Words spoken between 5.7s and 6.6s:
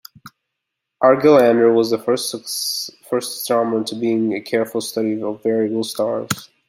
stars.